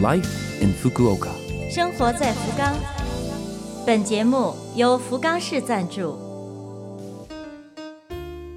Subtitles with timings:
[0.00, 1.30] Life in Fukuoka。
[1.68, 2.72] 生活在福冈。
[3.84, 6.16] 本节目由福冈市赞助。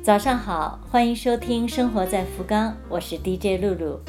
[0.04, 4.00] 早上好，欢迎收听《生活在福冈》，我是 DJ 露露。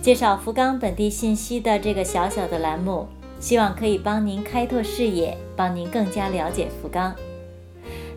[0.00, 3.06] 介绍福冈本地信息的这个小小的栏目，
[3.38, 7.14] 希望可以帮您开拓视野，帮您更加了解福冈。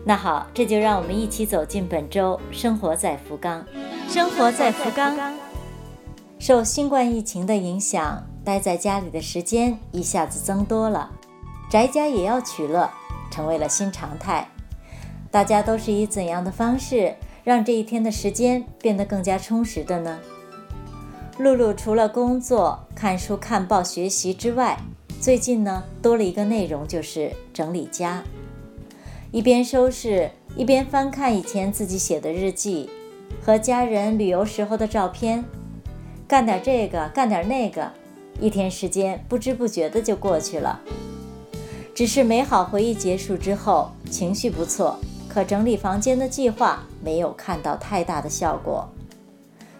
[0.02, 3.62] 那好，这就让我们一起走进本周《生活在福冈》。
[4.10, 5.14] 生活在福冈，
[6.46, 11.10] 受新冠疫情的影响，待在家里的时间一下子增多了，
[11.70, 12.90] 宅家也要取乐，
[13.30, 14.46] 成为了新常态。
[15.30, 20.20] 大家都是以怎样的方式让这一天的时间变得更加充实的呢？
[21.38, 24.78] 露露除了工作、看书、看报、学习之外，
[25.18, 28.22] 最近呢多了一个内容，就是整理家。
[29.32, 32.90] 一边收拾，一边翻看以前自己写的日记。
[33.42, 35.42] 和家人旅游时候的照片，
[36.26, 37.92] 干点这个，干点那个，
[38.40, 40.80] 一天时间不知不觉的就过去了。
[41.94, 48.88] 只是美好回忆结束之后，情绪不错，可整理房间的计划没有看到太大的效果。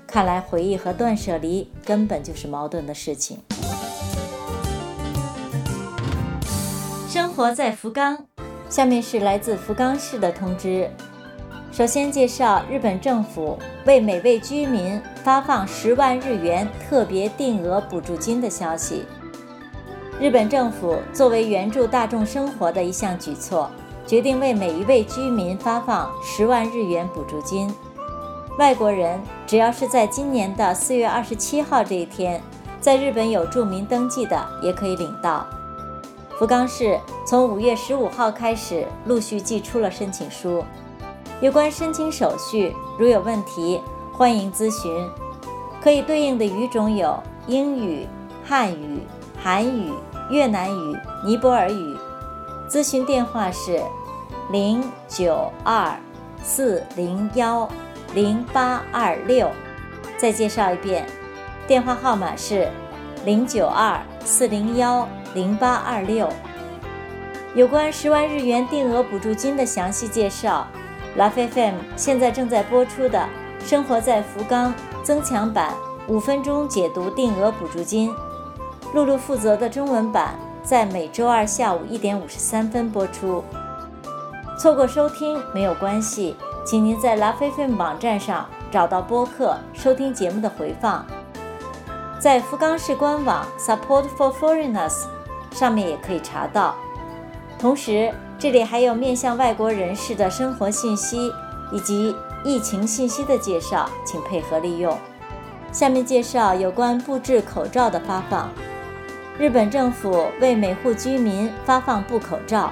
[0.07, 3.39] 看来回忆和断舍离根本就是矛盾的事情。
[7.09, 8.27] 生活在福冈，
[8.69, 10.91] 下面是来自福冈市的通知。
[11.75, 19.05] 首先介绍日本政府为每位居民发放十万日元特别定额补助金的消息。
[20.21, 23.69] 日本政府作为援助大众生活的一项举措，
[24.07, 27.69] 决定为每一位居民发放十万日元补助金。
[28.57, 32.41] 外国人只要是在今年的四月二十七号这一天
[32.81, 35.45] 在日本有住民登记的，也可以领到。
[36.39, 40.65] 福冈市从五月十五号开始陆续寄出了申请书。
[41.45, 43.79] 有关申请手续，如有问题，
[44.15, 45.07] 欢迎咨询。
[45.79, 48.09] 可以对应的语种有英语、
[48.43, 49.03] 汉语、
[49.39, 49.93] 韩语、
[50.31, 51.99] 越南语、尼泊尔语。
[52.67, 53.79] 咨询电话是
[54.51, 55.95] 零九二
[56.43, 57.69] 四零幺
[58.15, 59.51] 零八二六。
[60.17, 61.07] 再介绍一遍，
[61.67, 62.71] 电话号码是
[63.27, 66.27] 零九二四零幺零八二六。
[67.55, 70.67] 有关十万日元定额补助金的详细介绍。
[71.17, 73.29] 拉菲 FM 现在正在播出的
[73.65, 74.73] 《生活在福冈》
[75.05, 75.73] 增强版
[76.09, 78.13] 五分钟解读定额补助金，
[78.93, 83.45] 露露负责的中文版在每周二下午一点五十三分播出。
[84.59, 86.37] 错过收听没有关系，
[86.67, 91.07] 请您在拉菲 FM 网站上找到播客收听节目的回放，
[92.19, 95.05] 在福冈市官网 Support for Foreigners
[95.53, 96.75] 上面也可以查到。
[97.57, 98.13] 同时。
[98.39, 101.33] 这里还有面向外国人士的生活信息
[101.73, 102.15] 以及
[102.45, 104.97] 疫情信息的介绍，请配合利用。
[105.73, 108.51] 下面介绍有关布制口罩的发放。
[109.39, 112.71] 日本政府为每户居民发放布口罩，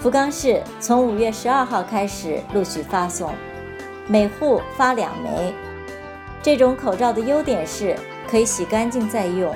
[0.00, 3.32] 福冈市从五月十二号开始陆续发送，
[4.08, 5.52] 每户发两枚。
[6.42, 7.94] 这种口罩的优点是
[8.28, 9.54] 可以洗干净再用，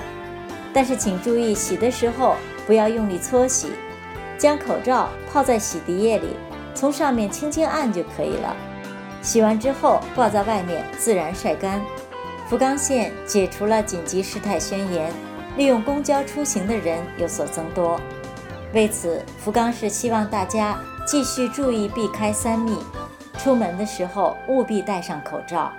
[0.73, 2.37] 但是请注意洗的时候
[2.67, 3.73] 不要用力搓洗。
[4.39, 6.37] 将口罩泡在洗涤液里，
[6.75, 8.57] 从上面轻轻按就可以了。
[9.23, 11.81] 洗完之后挂在外面自然晒干。
[12.49, 15.11] 福冈县解除了紧急事态宣言，
[15.57, 17.99] 利用公交出行的人有所增多。
[18.75, 22.77] 为此，福冈市希望大家继续注意避开三密，
[23.39, 25.73] 出门的时候务必戴上口罩。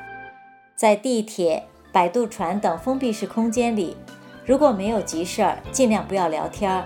[0.75, 3.95] 在地铁、摆渡船等封闭式空间里，
[4.45, 6.83] 如果没有急事儿，尽量不要聊天儿。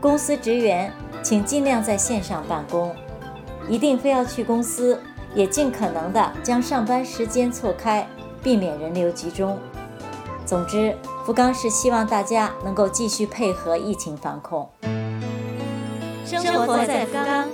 [0.00, 0.90] 公司职员，
[1.22, 2.94] 请尽量在线上办公。
[3.68, 4.98] 一定非要去公司，
[5.34, 8.06] 也尽可能的将上班时间错开，
[8.42, 9.58] 避免人流集中。
[10.46, 14.68] 总之，福冈是希望大家能够继续配合疫情防控。
[16.24, 17.48] 生活在福冈，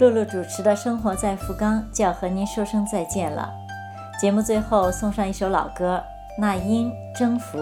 [0.00, 3.50] 露露主持的《生活在福冈》就要和您说声再见了。
[4.18, 5.96] 节目最后送上一首老歌，
[6.40, 7.58] 《那英征服》。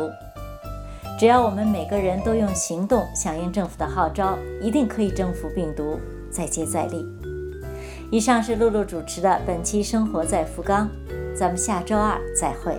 [1.19, 5.99] 只要我们每个人都用行动响应政府的号召，一定可以征服病毒，
[6.31, 7.05] 再接再厉。
[8.09, 10.89] 以上是露露主持的本期《生活在福冈》，
[11.37, 12.77] 咱们下周二再会。